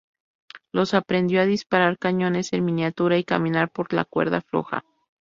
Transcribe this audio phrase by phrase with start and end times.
[0.71, 4.83] Los aprendió a disparar cañones en miniatura y caminar por la cuerda floja.